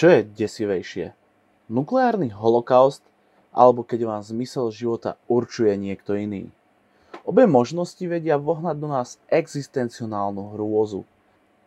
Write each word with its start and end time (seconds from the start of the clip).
Čo 0.00 0.08
je 0.08 0.24
desivejšie? 0.24 1.12
Nukleárny 1.68 2.32
holokaust 2.32 3.04
alebo 3.52 3.84
keď 3.84 4.08
vám 4.08 4.22
zmysel 4.24 4.72
života 4.72 5.20
určuje 5.28 5.76
niekto 5.76 6.16
iný? 6.16 6.48
Obe 7.28 7.44
možnosti 7.44 8.00
vedia 8.08 8.40
vohnať 8.40 8.80
do 8.80 8.88
nás 8.88 9.20
existencionálnu 9.28 10.56
hrôzu. 10.56 11.04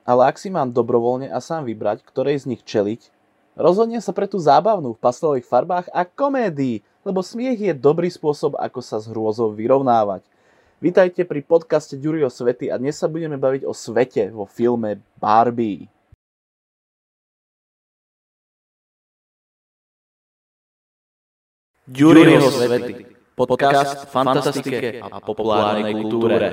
Ale 0.01 0.33
ak 0.33 0.41
si 0.41 0.49
mám 0.49 0.73
dobrovoľne 0.73 1.29
a 1.29 1.37
sám 1.37 1.69
vybrať, 1.69 2.01
ktorej 2.01 2.41
z 2.41 2.57
nich 2.57 2.65
čeliť, 2.65 3.13
rozhodne 3.53 4.01
sa 4.01 4.09
pre 4.17 4.25
tú 4.25 4.41
zábavnú 4.41 4.97
v 4.97 5.03
pastelových 5.05 5.45
farbách 5.45 5.93
a 5.93 6.01
komédii, 6.01 6.81
lebo 7.05 7.21
smiech 7.21 7.61
je 7.61 7.73
dobrý 7.77 8.09
spôsob, 8.09 8.57
ako 8.57 8.81
sa 8.81 8.97
s 8.97 9.05
hrôzou 9.13 9.53
vyrovnávať. 9.53 10.25
Vítajte 10.81 11.21
pri 11.21 11.45
podcaste 11.45 12.01
Ďurio 12.01 12.33
Svety 12.33 12.73
a 12.73 12.81
dnes 12.81 12.97
sa 12.97 13.05
budeme 13.05 13.37
baviť 13.37 13.61
o 13.61 13.77
svete 13.77 14.33
vo 14.33 14.49
filme 14.49 15.05
Barbie. 15.21 15.92
Ďuriho 21.83 22.47
svety. 22.47 23.11
Podcast 23.35 24.07
fantastike 24.07 25.03
a 25.03 25.19
populárnej 25.19 25.91
kultúre. 25.91 26.47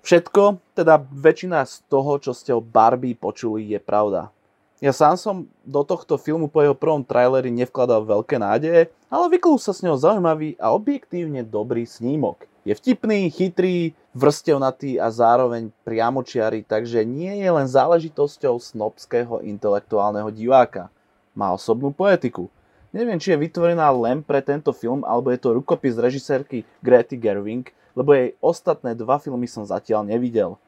Všetko, 0.00 0.64
teda 0.72 1.04
väčšina 1.12 1.68
z 1.68 1.84
toho, 1.92 2.16
čo 2.16 2.32
ste 2.32 2.56
o 2.56 2.64
Barbie 2.64 3.12
počuli, 3.12 3.68
je 3.68 3.76
pravda. 3.76 4.32
Ja 4.80 4.96
sám 4.96 5.20
som 5.20 5.36
do 5.68 5.84
tohto 5.84 6.16
filmu 6.16 6.48
po 6.48 6.64
jeho 6.64 6.72
prvom 6.72 7.04
traileri 7.04 7.52
nevkladal 7.52 8.08
veľké 8.08 8.40
nádeje, 8.40 8.88
ale 9.12 9.24
vyklul 9.28 9.60
sa 9.60 9.76
s 9.76 9.84
ňou 9.84 10.00
zaujímavý 10.00 10.56
a 10.56 10.72
objektívne 10.72 11.44
dobrý 11.44 11.84
snímok. 11.84 12.48
Je 12.64 12.72
vtipný, 12.72 13.28
chytrý, 13.28 13.92
vrstevnatý 14.18 14.98
a 14.98 15.14
zároveň 15.14 15.70
priamočiary, 15.86 16.66
takže 16.66 17.06
nie 17.06 17.38
je 17.38 17.46
len 17.46 17.70
záležitosťou 17.70 18.58
snobského 18.58 19.46
intelektuálneho 19.46 20.34
diváka. 20.34 20.90
Má 21.38 21.54
osobnú 21.54 21.94
poetiku. 21.94 22.50
Neviem, 22.90 23.22
či 23.22 23.30
je 23.30 23.38
vytvorená 23.38 23.86
len 23.94 24.26
pre 24.26 24.42
tento 24.42 24.74
film, 24.74 25.06
alebo 25.06 25.30
je 25.30 25.38
to 25.38 25.54
rukopis 25.54 25.94
režisérky 25.94 26.66
Grety 26.82 27.14
Gerwing, 27.14 27.70
lebo 27.94 28.10
jej 28.10 28.34
ostatné 28.42 28.98
dva 28.98 29.22
filmy 29.22 29.46
som 29.46 29.62
zatiaľ 29.62 30.02
nevidel. 30.02 30.58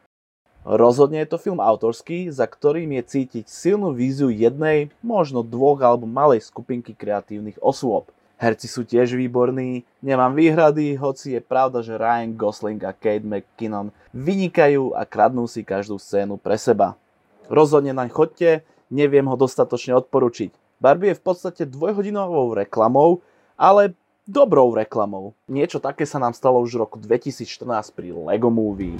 Rozhodne 0.63 1.25
je 1.25 1.33
to 1.35 1.41
film 1.41 1.59
autorský, 1.59 2.29
za 2.31 2.45
ktorým 2.45 2.93
je 3.01 3.03
cítiť 3.03 3.45
silnú 3.49 3.97
víziu 3.97 4.29
jednej, 4.29 4.93
možno 5.01 5.41
dvoch 5.41 5.81
alebo 5.81 6.05
malej 6.07 6.47
skupinky 6.47 6.95
kreatívnych 6.95 7.59
osôb– 7.59 8.07
Herci 8.41 8.73
sú 8.73 8.89
tiež 8.89 9.21
výborní, 9.21 9.85
nemám 10.01 10.33
výhrady, 10.33 10.97
hoci 10.97 11.37
je 11.37 11.45
pravda, 11.45 11.85
že 11.85 12.01
Ryan 12.01 12.33
Gosling 12.41 12.81
a 12.89 12.97
Kate 12.97 13.21
McKinnon 13.21 13.93
vynikajú 14.17 14.97
a 14.97 15.05
kradnú 15.05 15.45
si 15.45 15.61
každú 15.61 16.01
scénu 16.01 16.41
pre 16.41 16.57
seba. 16.57 16.97
Rozhodne 17.53 17.93
naň 17.93 18.09
chodte, 18.09 18.65
neviem 18.89 19.29
ho 19.29 19.37
dostatočne 19.37 19.93
odporučiť. 20.01 20.57
Barbie 20.81 21.13
je 21.13 21.21
v 21.21 21.25
podstate 21.29 21.63
dvojhodinovou 21.69 22.57
reklamou, 22.57 23.21
ale 23.61 23.93
dobrou 24.25 24.73
reklamou. 24.73 25.37
Niečo 25.45 25.77
také 25.77 26.09
sa 26.09 26.17
nám 26.17 26.33
stalo 26.33 26.65
už 26.65 26.81
v 26.81 26.83
roku 26.89 26.97
2014 26.97 27.45
pri 27.93 28.17
Lego 28.17 28.49
Movie. 28.49 28.97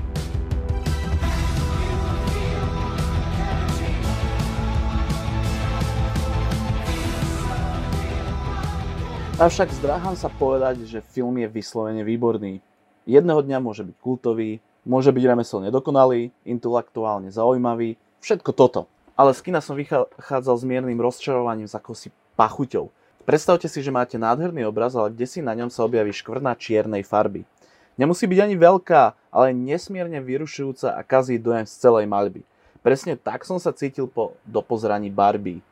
Avšak 9.41 9.73
zdráham 9.73 10.13
sa 10.21 10.29
povedať, 10.29 10.85
že 10.85 11.01
film 11.01 11.41
je 11.41 11.49
vyslovene 11.49 12.05
výborný. 12.05 12.61
Jedného 13.09 13.41
dňa 13.41 13.57
môže 13.65 13.81
byť 13.89 13.97
kultový, 13.97 14.61
môže 14.85 15.09
byť 15.17 15.25
remeselne 15.25 15.73
dokonalý, 15.73 16.29
intelektuálne 16.45 17.33
zaujímavý, 17.33 17.97
všetko 18.21 18.53
toto. 18.53 18.85
Ale 19.17 19.33
z 19.33 19.41
kina 19.49 19.65
som 19.65 19.81
vychádzal 19.81 20.61
s 20.61 20.65
miernym 20.69 21.01
rozčarovaním 21.01 21.65
za 21.65 21.81
akosi 21.81 22.13
pachuťou. 22.37 22.93
Predstavte 23.25 23.65
si, 23.65 23.81
že 23.81 23.89
máte 23.89 24.21
nádherný 24.21 24.69
obraz, 24.69 24.93
ale 24.93 25.09
kde 25.17 25.25
si 25.25 25.41
na 25.41 25.57
ňom 25.57 25.73
sa 25.73 25.89
objaví 25.89 26.13
škvrna 26.13 26.53
čiernej 26.61 27.01
farby. 27.01 27.49
Nemusí 27.97 28.29
byť 28.29 28.45
ani 28.45 28.61
veľká, 28.61 29.33
ale 29.33 29.57
nesmierne 29.57 30.21
vyrušujúca 30.21 30.93
a 30.93 31.01
kazí 31.01 31.41
dojem 31.41 31.65
z 31.65 31.81
celej 31.81 32.05
maľby. 32.05 32.45
Presne 32.85 33.17
tak 33.17 33.49
som 33.49 33.57
sa 33.57 33.73
cítil 33.73 34.05
po 34.05 34.37
dopozraní 34.45 35.09
Barbie. 35.09 35.65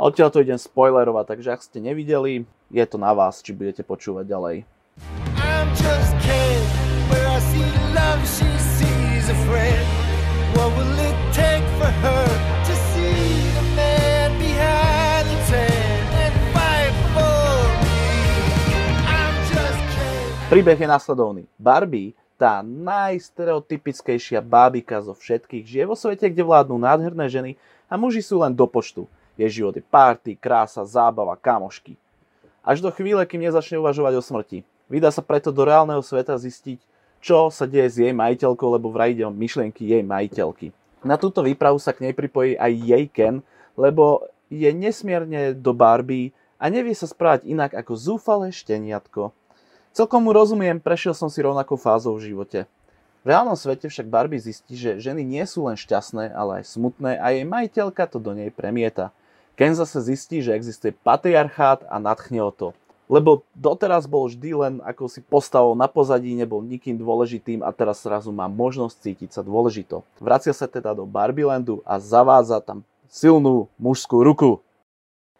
A 0.00 0.08
odtiaľ 0.08 0.32
to 0.32 0.40
idem 0.40 0.56
spoilerovať, 0.56 1.24
takže 1.28 1.52
ak 1.52 1.60
ste 1.60 1.84
nevideli, 1.84 2.48
je 2.70 2.84
to 2.86 2.96
na 2.98 3.12
vás, 3.12 3.42
či 3.42 3.54
budete 3.54 3.82
počúvať 3.86 4.24
ďalej. 4.26 4.56
Príbeh 20.46 20.78
je 20.78 20.86
následovný. 20.86 21.42
Barbie, 21.58 22.14
tá 22.38 22.62
najstereotypickejšia 22.62 24.38
bábika 24.38 25.02
zo 25.02 25.10
všetkých, 25.10 25.66
žije 25.66 25.84
vo 25.90 25.98
svete, 25.98 26.30
kde 26.30 26.46
vládnu 26.46 26.78
nádherné 26.78 27.26
ženy 27.26 27.52
a 27.90 27.98
muži 27.98 28.22
sú 28.22 28.38
len 28.38 28.54
do 28.54 28.62
počtu. 28.70 29.10
Jej 29.34 29.60
život 29.60 29.74
je 29.74 29.82
party, 29.82 30.38
krása, 30.38 30.86
zábava, 30.86 31.34
kamošky. 31.34 31.98
Až 32.66 32.82
do 32.82 32.90
chvíle, 32.90 33.22
kým 33.22 33.46
nezačne 33.46 33.78
uvažovať 33.78 34.18
o 34.18 34.22
smrti. 34.26 34.58
Vydá 34.90 35.14
sa 35.14 35.22
preto 35.22 35.54
do 35.54 35.62
reálneho 35.62 36.02
sveta 36.02 36.34
zistiť, 36.34 36.82
čo 37.22 37.46
sa 37.54 37.62
deje 37.62 37.86
s 37.86 37.96
jej 38.02 38.10
majiteľkou, 38.10 38.74
lebo 38.74 38.90
vraj 38.90 39.14
ide 39.14 39.22
o 39.22 39.30
myšlienky 39.30 39.86
jej 39.86 40.02
majiteľky. 40.02 40.74
Na 41.06 41.14
túto 41.14 41.46
výpravu 41.46 41.78
sa 41.78 41.94
k 41.94 42.10
nej 42.10 42.14
pripojí 42.18 42.58
aj 42.58 42.72
jej 42.74 43.04
Ken, 43.06 43.46
lebo 43.78 44.26
je 44.50 44.66
nesmierne 44.74 45.54
do 45.54 45.70
Barbie 45.70 46.34
a 46.58 46.66
nevie 46.66 46.94
sa 46.98 47.06
správať 47.06 47.46
inak 47.46 47.70
ako 47.70 47.94
zúfale 47.94 48.50
šteniatko. 48.50 49.30
Celkom 49.94 50.26
mu 50.26 50.34
rozumiem, 50.34 50.82
prešiel 50.82 51.14
som 51.14 51.30
si 51.30 51.38
rovnakou 51.40 51.78
fázou 51.78 52.18
v 52.18 52.34
živote. 52.34 52.66
V 53.22 53.34
reálnom 53.34 53.58
svete 53.58 53.90
však 53.90 54.06
Barbie 54.10 54.38
zistí, 54.38 54.78
že 54.78 55.02
ženy 55.02 55.22
nie 55.22 55.42
sú 55.46 55.66
len 55.66 55.74
šťastné, 55.74 56.30
ale 56.30 56.62
aj 56.62 56.74
smutné 56.74 57.18
a 57.18 57.26
jej 57.34 57.42
majiteľka 57.42 58.06
to 58.06 58.18
do 58.22 58.34
nej 58.34 58.50
premieta. 58.54 59.10
Ken 59.56 59.72
zase 59.72 60.04
zistí, 60.04 60.44
že 60.44 60.52
existuje 60.52 60.92
patriarchát 60.92 61.80
a 61.88 61.96
nadchne 61.96 62.44
o 62.44 62.52
to. 62.52 62.76
Lebo 63.08 63.40
doteraz 63.56 64.04
bol 64.04 64.28
vždy 64.28 64.50
len 64.52 64.74
ako 64.84 65.08
si 65.08 65.24
postavou 65.24 65.72
na 65.72 65.88
pozadí, 65.88 66.36
nebol 66.36 66.60
nikým 66.60 67.00
dôležitým 67.00 67.64
a 67.64 67.72
teraz 67.72 68.04
zrazu 68.04 68.28
má 68.36 68.52
možnosť 68.52 69.00
cítiť 69.00 69.30
sa 69.32 69.40
dôležito. 69.40 70.04
Vracia 70.20 70.52
sa 70.52 70.68
teda 70.68 70.92
do 70.92 71.08
Barbielandu 71.08 71.80
a 71.88 71.96
zavádza 71.96 72.60
tam 72.60 72.84
silnú 73.08 73.72
mužskú 73.80 74.20
ruku. 74.20 74.60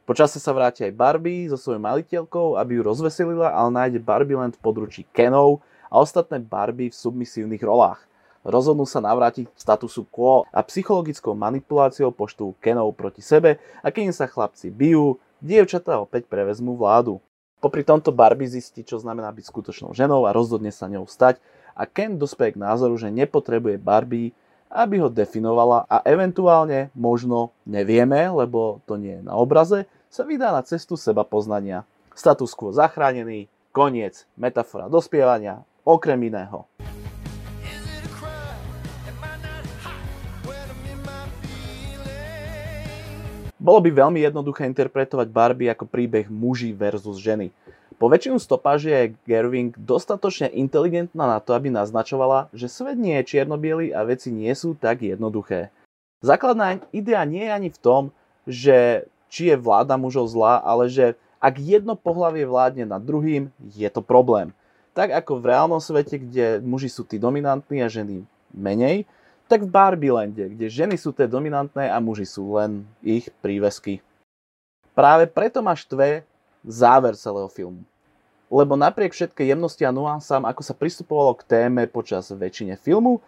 Počasie 0.08 0.40
sa 0.40 0.54
vráti 0.56 0.86
aj 0.86 0.96
Barbie 0.96 1.50
so 1.52 1.60
svojou 1.60 1.82
maliteľkou, 1.82 2.56
aby 2.56 2.80
ju 2.80 2.82
rozveselila, 2.86 3.52
ale 3.52 3.68
nájde 3.74 4.00
Barbieland 4.00 4.56
v 4.56 4.64
područí 4.64 5.02
Kenov 5.12 5.60
a 5.92 6.00
ostatné 6.00 6.40
Barbie 6.40 6.88
v 6.88 6.96
submisívnych 6.96 7.60
rolách 7.60 8.00
rozhodnú 8.46 8.86
sa 8.86 9.02
navrátiť 9.02 9.50
k 9.50 9.58
statusu 9.58 10.06
quo 10.06 10.46
a 10.54 10.62
psychologickou 10.62 11.34
manipuláciou 11.34 12.14
poštu 12.14 12.54
Kenov 12.62 12.94
proti 12.94 13.20
sebe 13.20 13.58
a 13.82 13.90
keď 13.90 14.14
sa 14.14 14.30
chlapci 14.30 14.70
bijú, 14.70 15.18
dievčatá 15.42 15.98
opäť 15.98 16.30
prevezmú 16.30 16.78
vládu. 16.78 17.18
Popri 17.58 17.82
tomto 17.82 18.14
Barbie 18.14 18.46
zistí, 18.46 18.86
čo 18.86 19.02
znamená 19.02 19.34
byť 19.34 19.44
skutočnou 19.50 19.90
ženou 19.96 20.24
a 20.24 20.34
rozhodne 20.34 20.70
sa 20.70 20.86
ňou 20.86 21.10
stať 21.10 21.42
a 21.74 21.84
Ken 21.84 22.16
dospeje 22.16 22.54
k 22.54 22.62
názoru, 22.62 22.94
že 22.96 23.12
nepotrebuje 23.12 23.76
Barbie, 23.82 24.32
aby 24.70 25.02
ho 25.02 25.08
definovala 25.10 25.84
a 25.86 26.02
eventuálne, 26.06 26.90
možno, 26.96 27.54
nevieme, 27.66 28.28
lebo 28.30 28.82
to 28.84 28.98
nie 28.98 29.20
je 29.20 29.26
na 29.26 29.34
obraze, 29.36 29.86
sa 30.10 30.22
vydá 30.24 30.54
na 30.54 30.62
cestu 30.64 30.96
seba 30.96 31.22
poznania. 31.22 31.84
Status 32.16 32.56
quo 32.56 32.72
zachránený, 32.72 33.48
koniec, 33.76 34.24
metafora 34.40 34.88
dospievania, 34.88 35.60
okrem 35.84 36.18
iného. 36.32 36.64
Bolo 43.66 43.82
by 43.82 43.90
veľmi 43.90 44.22
jednoduché 44.22 44.62
interpretovať 44.70 45.26
Barbie 45.26 45.66
ako 45.66 45.90
príbeh 45.90 46.30
muži 46.30 46.70
versus 46.70 47.18
ženy. 47.18 47.50
Po 47.98 48.06
väčšinu 48.06 48.38
stopáži 48.38 48.94
je 48.94 49.02
Gerwing 49.26 49.74
dostatočne 49.74 50.46
inteligentná 50.54 51.26
na 51.26 51.42
to, 51.42 51.50
aby 51.50 51.74
naznačovala, 51.74 52.46
že 52.54 52.70
svet 52.70 52.94
nie 52.94 53.18
je 53.18 53.34
čierno 53.34 53.58
a 53.58 54.00
veci 54.06 54.30
nie 54.30 54.54
sú 54.54 54.78
tak 54.78 55.02
jednoduché. 55.02 55.74
Základná 56.22 56.78
idea 56.94 57.26
nie 57.26 57.42
je 57.42 57.56
ani 57.58 57.70
v 57.74 57.78
tom, 57.82 58.02
že 58.46 59.10
či 59.26 59.50
je 59.50 59.58
vláda 59.58 59.98
mužov 59.98 60.30
zlá, 60.30 60.62
ale 60.62 60.86
že 60.86 61.18
ak 61.42 61.58
jedno 61.58 61.98
pohlavie 61.98 62.46
vládne 62.46 62.86
nad 62.86 63.02
druhým, 63.02 63.50
je 63.58 63.88
to 63.90 63.98
problém. 63.98 64.54
Tak 64.94 65.10
ako 65.10 65.42
v 65.42 65.48
reálnom 65.50 65.82
svete, 65.82 66.22
kde 66.22 66.62
muži 66.62 66.86
sú 66.86 67.02
tí 67.02 67.18
dominantní 67.18 67.82
a 67.82 67.90
ženy 67.90 68.22
menej, 68.54 69.10
tak 69.46 69.62
v 69.62 69.70
Barbielande, 69.70 70.52
kde 70.52 70.66
ženy 70.66 70.98
sú 70.98 71.14
tie 71.14 71.30
dominantné 71.30 71.86
a 71.86 72.02
muži 72.02 72.26
sú 72.26 72.58
len 72.58 72.82
ich 73.02 73.30
prívesky. 73.40 74.02
Práve 74.92 75.30
preto 75.30 75.62
ma 75.62 75.78
štve 75.78 76.26
záver 76.66 77.14
celého 77.14 77.46
filmu. 77.46 77.86
lebo 78.50 78.78
napriek 78.78 79.10
všetkej 79.10 79.54
jemnosti 79.54 79.82
a 79.82 79.94
nuansám, 79.94 80.46
ako 80.46 80.62
sa 80.62 80.74
pristupovalo 80.74 81.34
k 81.34 81.46
téme 81.46 81.82
počas 81.90 82.30
väčšine 82.30 82.78
filmu, 82.78 83.18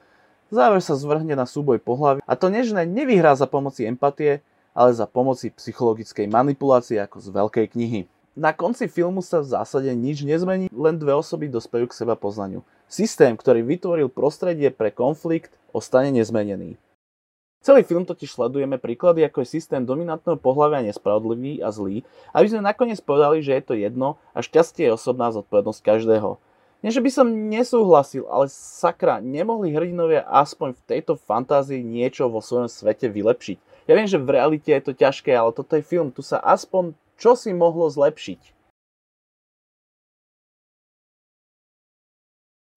záver 0.50 0.78
sa 0.78 0.94
zvrhne 0.94 1.34
na 1.34 1.46
súboj 1.46 1.82
pohľavy 1.82 2.22
a 2.22 2.32
to 2.38 2.46
nežné 2.48 2.86
nevyhrá 2.86 3.34
za 3.34 3.50
pomoci 3.50 3.84
empatie, 3.86 4.40
ale 4.78 4.94
za 4.94 5.10
pomoci 5.10 5.50
psychologickej 5.50 6.30
manipulácie 6.30 7.02
ako 7.02 7.18
z 7.18 7.28
veľkej 7.34 7.66
knihy. 7.74 8.00
Na 8.38 8.54
konci 8.54 8.86
filmu 8.86 9.18
sa 9.18 9.42
v 9.42 9.50
zásade 9.50 9.90
nič 9.90 10.22
nezmení, 10.22 10.70
len 10.70 10.94
dve 10.94 11.10
osoby 11.18 11.50
dospejú 11.50 11.90
k 11.90 11.98
seba 11.98 12.14
poznaniu. 12.14 12.62
Systém, 12.86 13.34
ktorý 13.34 13.66
vytvoril 13.66 14.06
prostredie 14.06 14.70
pre 14.70 14.94
konflikt, 14.94 15.50
ostane 15.72 16.10
nezmenený. 16.14 16.76
Celý 17.58 17.82
film 17.82 18.06
totiž 18.06 18.30
sledujeme 18.30 18.78
príklady, 18.78 19.26
ako 19.26 19.42
je 19.42 19.58
systém 19.58 19.82
dominantného 19.82 20.38
pohľavia 20.38 20.86
nespravodlivý 20.86 21.58
a 21.58 21.74
zlý, 21.74 22.06
aby 22.30 22.46
sme 22.46 22.62
nakoniec 22.62 23.02
povedali, 23.02 23.42
že 23.42 23.58
je 23.58 23.62
to 23.66 23.74
jedno 23.74 24.14
a 24.30 24.40
šťastie 24.40 24.86
je 24.86 24.94
osobná 24.94 25.34
zodpovednosť 25.34 25.80
každého. 25.82 26.38
Nie, 26.78 26.94
že 26.94 27.02
by 27.02 27.10
som 27.10 27.50
nesúhlasil, 27.50 28.30
ale 28.30 28.46
sakra, 28.46 29.18
nemohli 29.18 29.74
hrdinovia 29.74 30.22
aspoň 30.30 30.78
v 30.78 30.84
tejto 30.86 31.18
fantázii 31.18 31.82
niečo 31.82 32.30
vo 32.30 32.38
svojom 32.38 32.70
svete 32.70 33.10
vylepšiť. 33.10 33.90
Ja 33.90 33.98
viem, 33.98 34.06
že 34.06 34.22
v 34.22 34.30
realite 34.30 34.70
je 34.70 34.82
to 34.86 34.94
ťažké, 34.94 35.34
ale 35.34 35.50
toto 35.50 35.74
je 35.74 35.82
film, 35.82 36.14
tu 36.14 36.22
sa 36.22 36.38
aspoň 36.38 36.94
čo 37.18 37.34
si 37.34 37.50
mohlo 37.50 37.90
zlepšiť. 37.90 38.57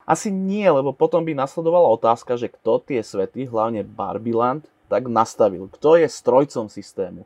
Asi 0.06 0.34
nie, 0.34 0.66
lebo 0.66 0.92
potom 0.92 1.22
by 1.22 1.38
nasledovala 1.38 1.88
otázka, 1.94 2.36
že 2.36 2.50
kto 2.50 2.82
tie 2.82 3.06
svety, 3.06 3.46
hlavne 3.48 3.86
Barbieland, 3.86 4.66
tak 4.92 5.08
nastavil. 5.08 5.72
Kto 5.72 5.96
je 5.96 6.10
strojcom 6.10 6.68
systému? 6.68 7.24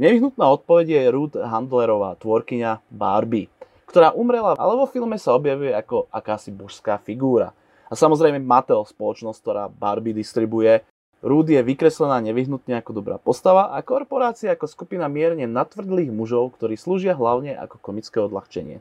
Nevyhnutná 0.00 0.48
odpoveď 0.48 0.86
je 0.88 1.12
Ruth 1.12 1.36
Handlerová, 1.36 2.16
tvorkyňa 2.16 2.80
Barbie, 2.88 3.52
ktorá 3.84 4.16
umrela, 4.16 4.56
ale 4.56 4.72
vo 4.72 4.88
filme 4.88 5.20
sa 5.20 5.36
objavuje 5.36 5.68
ako 5.76 6.08
akási 6.08 6.48
božská 6.48 6.96
figúra. 6.96 7.52
A 7.86 7.98
samozrejme 7.98 8.40
Mattel, 8.40 8.80
spoločnosť, 8.80 9.38
ktorá 9.44 9.64
Barbie 9.68 10.16
distribuje. 10.16 10.80
Ruth 11.20 11.52
je 11.52 11.60
vykreslená 11.60 12.18
nevyhnutne 12.24 12.80
ako 12.80 12.96
dobrá 12.96 13.20
postava 13.20 13.76
a 13.76 13.84
korporácia 13.84 14.56
ako 14.56 14.64
skupina 14.64 15.06
mierne 15.12 15.44
natvrdlých 15.44 16.08
mužov, 16.08 16.56
ktorí 16.56 16.80
slúžia 16.80 17.12
hlavne 17.12 17.52
ako 17.52 17.76
komické 17.78 18.18
odľahčenie. 18.24 18.80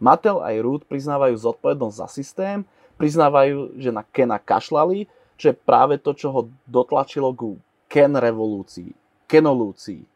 Mattel 0.00 0.40
aj 0.40 0.56
Ruth 0.64 0.84
priznávajú 0.88 1.36
zodpovednosť 1.36 1.96
za 2.00 2.08
systém, 2.08 2.58
priznávajú, 2.96 3.76
že 3.76 3.92
na 3.92 4.00
Kena 4.00 4.40
kašlali, 4.40 5.04
čo 5.36 5.52
je 5.52 5.56
práve 5.56 6.00
to, 6.00 6.16
čo 6.16 6.32
ho 6.32 6.48
dotlačilo 6.64 7.28
ku 7.36 7.60
Ken 7.84 8.16
revolúcii, 8.16 8.96
Kenolúcii. 9.28 10.08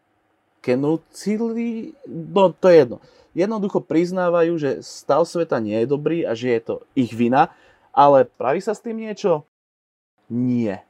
Kenocili, 0.64 1.92
no 2.08 2.48
to 2.56 2.72
je 2.72 2.76
jedno. 2.80 2.98
Jednoducho 3.36 3.84
priznávajú, 3.84 4.56
že 4.56 4.70
stav 4.80 5.28
sveta 5.28 5.60
nie 5.60 5.84
je 5.84 5.92
dobrý 5.92 6.24
a 6.24 6.32
že 6.32 6.56
je 6.56 6.60
to 6.64 6.74
ich 6.96 7.12
vina, 7.12 7.52
ale 7.92 8.24
praví 8.24 8.64
sa 8.64 8.72
s 8.72 8.80
tým 8.80 8.96
niečo? 8.96 9.44
Nie. 10.32 10.88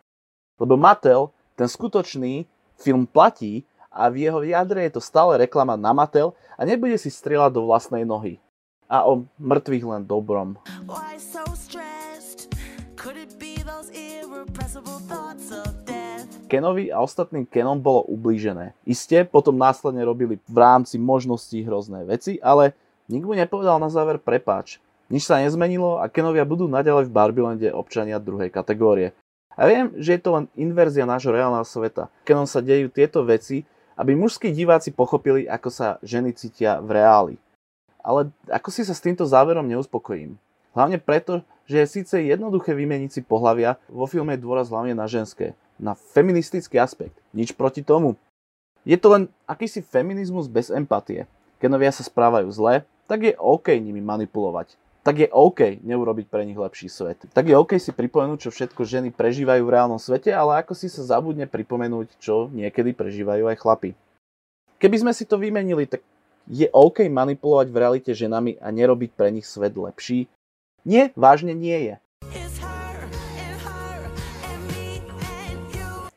Lebo 0.62 0.78
Mattel, 0.78 1.34
ten 1.58 1.66
skutočný 1.66 2.46
film 2.78 3.10
platí 3.10 3.66
a 3.90 4.06
v 4.06 4.30
jeho 4.30 4.46
jadre 4.46 4.86
je 4.86 4.94
to 4.94 5.02
stále 5.02 5.34
reklama 5.34 5.74
na 5.74 5.90
Mattel 5.90 6.38
a 6.54 6.62
nebude 6.62 6.94
si 6.94 7.10
strieľať 7.10 7.50
do 7.58 7.66
vlastnej 7.66 8.06
nohy 8.06 8.43
a 8.88 9.04
o 9.08 9.24
mŕtvych 9.40 9.84
len 9.84 10.02
dobrom. 10.04 10.56
Kenovi 16.48 16.84
a 16.92 17.02
ostatným 17.02 17.44
Kenom 17.48 17.80
bolo 17.80 18.06
ublížené. 18.06 18.76
Isté, 18.86 19.26
potom 19.26 19.58
následne 19.58 20.04
robili 20.06 20.38
v 20.46 20.56
rámci 20.56 21.00
možností 21.00 21.64
hrozné 21.64 22.06
veci, 22.06 22.38
ale 22.38 22.76
nikto 23.10 23.34
nepovedal 23.34 23.82
na 23.82 23.90
záver 23.90 24.20
prepáč. 24.22 24.78
Nič 25.12 25.28
sa 25.28 25.42
nezmenilo 25.42 26.00
a 26.00 26.08
Kenovia 26.08 26.48
budú 26.48 26.64
naďalej 26.64 27.10
v 27.10 27.14
Barbylande 27.14 27.68
občania 27.74 28.22
druhej 28.22 28.48
kategórie. 28.48 29.12
A 29.54 29.68
viem, 29.68 29.92
že 30.00 30.16
je 30.16 30.20
to 30.22 30.30
len 30.34 30.44
inverzia 30.56 31.06
nášho 31.06 31.30
reálneho 31.30 31.62
sveta. 31.62 32.10
Kenom 32.24 32.48
sa 32.48 32.64
dejú 32.64 32.88
tieto 32.90 33.22
veci, 33.22 33.62
aby 33.94 34.16
mužskí 34.16 34.50
diváci 34.50 34.90
pochopili, 34.90 35.46
ako 35.46 35.68
sa 35.70 35.86
ženy 36.02 36.34
cítia 36.34 36.82
v 36.82 36.98
reáli 36.98 37.34
ale 38.04 38.28
ako 38.52 38.68
si 38.68 38.84
sa 38.84 38.92
s 38.92 39.00
týmto 39.00 39.24
záverom 39.24 39.64
neuspokojím. 39.64 40.36
Hlavne 40.76 41.00
preto, 41.00 41.40
že 41.64 41.80
je 41.80 41.92
síce 42.00 42.14
jednoduché 42.20 42.76
vymeniť 42.76 43.10
si 43.10 43.20
pohlavia, 43.24 43.80
vo 43.88 44.04
filme 44.04 44.36
je 44.36 44.44
dôraz 44.44 44.68
hlavne 44.68 44.92
na 44.92 45.08
ženské, 45.08 45.56
na 45.80 45.96
feministický 45.96 46.76
aspekt. 46.76 47.16
Nič 47.32 47.56
proti 47.56 47.80
tomu. 47.80 48.20
Je 48.84 49.00
to 49.00 49.08
len 49.16 49.32
akýsi 49.48 49.80
feminizmus 49.80 50.44
bez 50.44 50.68
empatie. 50.68 51.24
Kenovia 51.56 51.88
sa 51.88 52.04
správajú 52.04 52.52
zle, 52.52 52.84
tak 53.08 53.24
je 53.24 53.32
OK 53.40 53.72
nimi 53.80 54.04
manipulovať. 54.04 54.76
Tak 55.04 55.20
je 55.20 55.28
OK 55.32 55.84
neurobiť 55.84 56.26
pre 56.32 56.48
nich 56.48 56.56
lepší 56.56 56.88
svet. 56.88 57.20
Tak 57.32 57.44
je 57.48 57.56
OK 57.56 57.76
si 57.76 57.92
pripomenúť, 57.92 58.48
čo 58.48 58.50
všetko 58.52 58.88
ženy 58.88 59.08
prežívajú 59.12 59.64
v 59.64 59.72
reálnom 59.72 60.00
svete, 60.00 60.32
ale 60.32 60.60
ako 60.60 60.72
si 60.72 60.88
sa 60.88 61.04
zabudne 61.04 61.44
pripomenúť, 61.44 62.16
čo 62.20 62.48
niekedy 62.52 62.96
prežívajú 62.96 63.48
aj 63.48 63.60
chlapi. 63.60 63.90
Keby 64.80 64.96
sme 65.00 65.12
si 65.12 65.24
to 65.28 65.36
vymenili, 65.40 65.88
tak 65.88 66.04
je 66.48 66.68
OK 66.72 67.08
manipulovať 67.08 67.66
v 67.72 67.76
realite 67.80 68.12
ženami 68.12 68.60
a 68.60 68.68
nerobiť 68.68 69.10
pre 69.16 69.32
nich 69.32 69.48
svet 69.48 69.72
lepší? 69.76 70.28
Nie, 70.84 71.10
vážne 71.16 71.56
nie 71.56 71.92
je. 71.92 71.94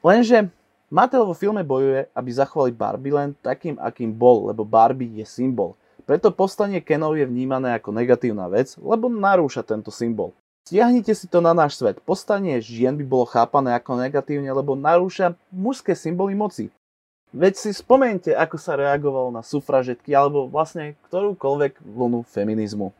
Lenže 0.03 0.51
Mattel 0.87 1.27
vo 1.27 1.35
filme 1.35 1.67
bojuje, 1.67 2.07
aby 2.15 2.29
zachovali 2.31 2.71
Barbie 2.71 3.11
len 3.11 3.35
takým, 3.43 3.75
akým 3.75 4.07
bol, 4.07 4.47
lebo 4.47 4.63
Barbie 4.63 5.19
je 5.19 5.27
symbol. 5.27 5.75
Preto 6.07 6.31
povstanie 6.31 6.79
Kenov 6.79 7.19
je 7.19 7.27
vnímané 7.27 7.75
ako 7.75 7.91
negatívna 7.91 8.47
vec, 8.47 8.79
lebo 8.79 9.11
narúša 9.11 9.67
tento 9.67 9.91
symbol. 9.91 10.31
Stiahnite 10.63 11.11
si 11.11 11.27
to 11.27 11.43
na 11.43 11.51
náš 11.51 11.75
svet. 11.79 11.99
Postanie 11.99 12.59
žien 12.63 12.95
by 12.95 13.03
bolo 13.03 13.27
chápané 13.27 13.75
ako 13.75 13.99
negatívne, 13.99 14.47
lebo 14.47 14.79
narúša 14.79 15.35
mužské 15.51 15.91
symboly 15.91 16.39
moci. 16.39 16.71
Veď 17.35 17.59
si 17.59 17.75
spomente, 17.75 18.31
ako 18.31 18.55
sa 18.55 18.79
reagovalo 18.79 19.27
na 19.35 19.43
sufražetky 19.43 20.15
alebo 20.15 20.47
vlastne 20.47 20.95
ktorúkoľvek 21.11 21.83
vlnu 21.83 22.23
feminizmu. 22.23 22.95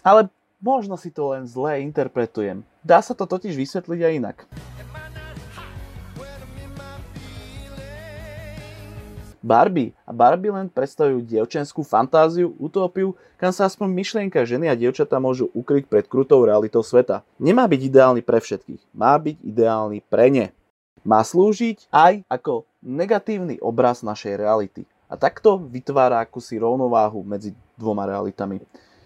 Ale 0.00 0.32
možno 0.64 0.96
si 0.96 1.12
to 1.12 1.36
len 1.36 1.44
zle 1.44 1.84
interpretujem. 1.84 2.64
Dá 2.80 3.04
sa 3.04 3.12
to 3.12 3.28
totiž 3.28 3.52
vysvetliť 3.52 4.00
aj 4.00 4.12
inak. 4.16 4.36
Barbie 9.44 9.92
a 10.08 10.12
Barbie 10.16 10.48
len 10.48 10.72
predstavujú 10.72 11.20
dievčenskú 11.20 11.84
fantáziu, 11.84 12.56
utópiu, 12.56 13.12
kam 13.36 13.52
sa 13.52 13.68
aspoň 13.68 13.92
myšlienka 13.92 14.40
ženy 14.48 14.72
a 14.72 14.78
dievčatá 14.80 15.20
môžu 15.20 15.52
ukryť 15.52 15.84
pred 15.84 16.08
krutou 16.08 16.48
realitou 16.48 16.80
sveta. 16.80 17.20
Nemá 17.36 17.68
byť 17.68 17.80
ideálny 17.92 18.24
pre 18.24 18.40
všetkých, 18.40 18.96
má 18.96 19.12
byť 19.20 19.36
ideálny 19.44 20.00
pre 20.08 20.32
ne 20.32 20.46
má 21.04 21.20
slúžiť 21.20 21.92
aj 21.92 22.24
ako 22.32 22.64
negatívny 22.84 23.56
obraz 23.64 24.04
našej 24.04 24.36
reality. 24.36 24.84
A 25.08 25.16
takto 25.16 25.56
vytvára 25.56 26.20
akúsi 26.20 26.60
rovnováhu 26.60 27.24
medzi 27.24 27.56
dvoma 27.80 28.04
realitami. 28.04 28.60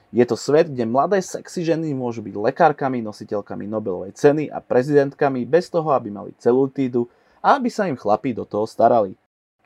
Je 0.09 0.25
to 0.25 0.41
svet, 0.41 0.73
kde 0.73 0.89
mladé 0.89 1.21
sexy 1.21 1.63
ženy 1.63 1.93
môžu 1.93 2.25
byť 2.25 2.33
lekárkami, 2.33 3.05
nositeľkami 3.05 3.69
Nobelovej 3.69 4.17
ceny 4.17 4.49
a 4.49 4.59
prezidentkami 4.59 5.45
bez 5.45 5.69
toho, 5.69 5.93
aby 5.93 6.09
mali 6.09 6.33
celutídu 6.41 7.07
a 7.45 7.61
aby 7.61 7.69
sa 7.69 7.87
im 7.87 7.97
chlapí 7.97 8.33
do 8.33 8.49
toho 8.49 8.65
starali. 8.65 9.15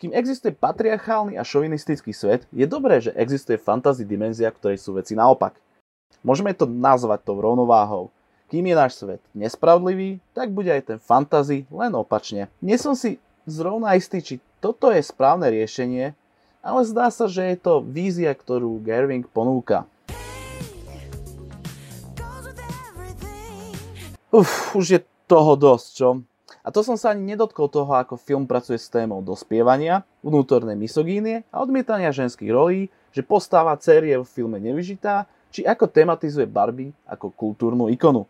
Kým 0.02 0.10
existuje 0.10 0.50
patriarchálny 0.50 1.38
a 1.38 1.46
šovinistický 1.46 2.10
svet, 2.10 2.42
je 2.50 2.66
dobré, 2.66 2.98
že 2.98 3.14
existuje 3.14 3.54
fantasy 3.54 4.02
dimenzia, 4.02 4.50
ktorej 4.50 4.82
sú 4.82 4.98
veci 4.98 5.14
naopak. 5.14 5.54
Môžeme 6.26 6.50
to 6.50 6.66
nazvať 6.66 7.22
tou 7.22 7.38
rovnováhou. 7.38 8.10
Kým 8.50 8.66
je 8.66 8.74
náš 8.74 8.98
svet 8.98 9.22
nespravdlivý, 9.32 10.18
tak 10.34 10.50
bude 10.50 10.74
aj 10.74 10.90
ten 10.90 10.98
fantazy 10.98 11.70
len 11.70 11.94
opačne. 11.94 12.50
Nie 12.58 12.82
som 12.82 12.98
si 12.98 13.22
zrovna 13.46 13.94
istý, 13.98 14.22
či 14.22 14.34
toto 14.62 14.90
je 14.94 15.02
správne 15.02 15.50
riešenie, 15.50 16.14
ale 16.62 16.80
zdá 16.86 17.10
sa, 17.10 17.26
že 17.26 17.42
je 17.42 17.56
to 17.58 17.82
vízia, 17.82 18.30
ktorú 18.30 18.78
Gerwing 18.86 19.26
ponúka. 19.26 19.86
Uf, 24.32 24.72
už 24.72 24.86
je 24.96 25.00
toho 25.28 25.58
dosť, 25.58 25.88
čo? 25.92 26.08
A 26.62 26.70
to 26.70 26.86
som 26.86 26.94
sa 26.94 27.10
ani 27.10 27.34
nedotkol 27.34 27.66
toho, 27.66 27.90
ako 27.90 28.14
film 28.14 28.46
pracuje 28.46 28.78
s 28.78 28.86
témou 28.86 29.18
dospievania, 29.18 30.06
vnútornej 30.22 30.78
misogínie 30.78 31.42
a 31.50 31.58
odmietania 31.58 32.14
ženských 32.14 32.54
rolí, 32.54 32.86
že 33.10 33.26
postava 33.26 33.74
céry 33.76 34.14
je 34.14 34.22
v 34.22 34.30
filme 34.30 34.62
nevyžitá, 34.62 35.26
či 35.52 35.66
ako 35.66 35.90
tematizuje 35.90 36.46
Barbie 36.46 36.94
ako 37.04 37.34
kultúrnu 37.34 37.90
ikonu. 37.90 38.24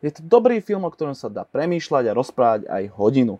Je 0.00 0.08
to 0.08 0.24
dobrý 0.24 0.58
film, 0.64 0.88
o 0.88 0.90
ktorom 0.90 1.14
sa 1.14 1.28
dá 1.28 1.44
premýšľať 1.44 2.04
a 2.10 2.16
rozprávať 2.16 2.60
aj 2.66 2.82
hodinu. 2.96 3.36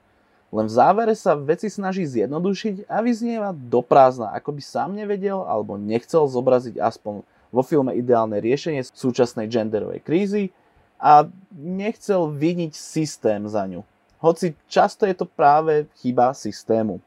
Len 0.55 0.67
v 0.71 0.76
závere 0.79 1.15
sa 1.19 1.35
veci 1.35 1.67
snaží 1.67 2.07
zjednodušiť 2.07 2.87
a 2.87 3.03
vyznieva 3.03 3.50
do 3.50 3.83
prázdna, 3.83 4.31
ako 4.38 4.55
by 4.55 4.62
sám 4.62 4.95
nevedel 4.95 5.43
alebo 5.43 5.75
nechcel 5.75 6.31
zobraziť 6.31 6.79
aspoň 6.79 7.26
vo 7.50 7.62
filme 7.67 7.95
ideálne 7.99 8.38
riešenie 8.38 8.87
súčasnej 8.87 9.50
genderovej 9.50 10.03
krízy 10.07 10.55
a 11.03 11.26
nechcel 11.53 12.31
viniť 12.31 12.73
systém 12.73 13.43
za 13.50 13.67
ňu. 13.67 13.83
Hoci 14.23 14.57
často 14.71 15.05
je 15.05 15.15
to 15.19 15.26
práve 15.29 15.91
chyba 16.00 16.33
systému. 16.33 17.03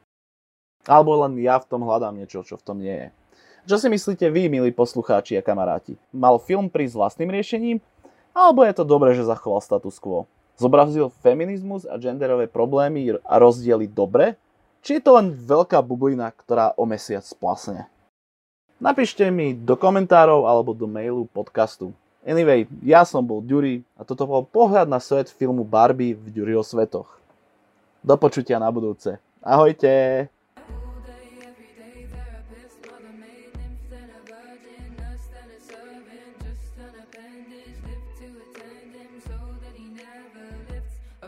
Alebo 0.88 1.12
len 1.26 1.36
ja 1.42 1.60
v 1.60 1.68
tom 1.68 1.84
hľadám 1.84 2.16
niečo, 2.16 2.40
čo 2.46 2.56
v 2.56 2.64
tom 2.64 2.78
nie 2.80 2.96
je. 2.96 3.08
Čo 3.68 3.76
si 3.76 3.86
myslíte 3.92 4.24
vy, 4.32 4.48
milí 4.48 4.72
poslucháči 4.72 5.36
a 5.36 5.44
kamaráti? 5.44 6.00
Mal 6.16 6.40
film 6.40 6.72
prísť 6.72 6.96
vlastným 6.96 7.28
riešením? 7.28 7.76
Alebo 8.32 8.64
je 8.64 8.72
to 8.72 8.88
dobré, 8.88 9.12
že 9.12 9.26
zachoval 9.26 9.60
status 9.60 10.00
quo? 10.00 10.24
Zobrazil 10.60 11.08
feminizmus 11.24 11.88
a 11.88 11.96
genderové 11.96 12.44
problémy 12.44 13.16
a 13.24 13.40
rozdiely 13.40 13.88
dobre? 13.88 14.36
Či 14.84 15.00
je 15.00 15.02
to 15.08 15.16
len 15.16 15.32
veľká 15.32 15.80
bublina, 15.80 16.28
ktorá 16.28 16.76
o 16.76 16.84
mesiac 16.84 17.24
splasne? 17.24 17.88
Napíšte 18.76 19.24
mi 19.32 19.56
do 19.56 19.72
komentárov 19.72 20.44
alebo 20.44 20.76
do 20.76 20.84
mailu 20.84 21.24
podcastu. 21.32 21.96
Anyway, 22.20 22.68
ja 22.84 23.08
som 23.08 23.24
bol 23.24 23.40
Dury 23.40 23.80
a 23.96 24.04
toto 24.04 24.28
bol 24.28 24.44
pohľad 24.44 24.84
na 24.84 25.00
svet 25.00 25.32
filmu 25.32 25.64
Barbie 25.64 26.12
v 26.12 26.28
Duryho 26.28 26.60
svetoch. 26.60 27.08
Do 28.04 28.20
počutia 28.20 28.60
na 28.60 28.68
budúce. 28.68 29.16
Ahojte! 29.40 30.28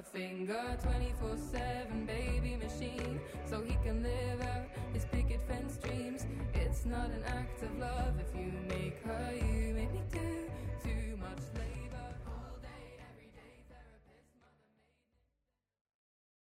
Finger 0.03 0.79
24 0.83 1.37
7 1.37 2.07
baby 2.07 2.57
machine. 2.57 3.21
So 3.49 3.63
he 3.63 3.77
can 3.85 4.03
live 4.03 4.41
out 4.43 4.67
his 4.93 5.05
picket 5.07 5.41
fence 5.49 5.77
dreams. 5.77 6.27
It's 6.55 6.85
not 6.85 7.07
an 7.11 7.25
act 7.27 7.63
of 7.63 7.79
love 7.79 8.15
if 8.21 8.35
you 8.39 8.53
make 8.69 9.03
her 9.05 9.33
you 9.35 9.75
make 9.75 9.93
me 9.93 10.03
do 10.11 10.51
too 10.83 11.17
much 11.19 11.43
later 11.55 11.92